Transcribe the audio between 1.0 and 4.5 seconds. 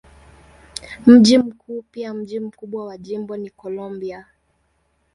Mji mkuu pia mji mkubwa wa jimbo ni Columbia.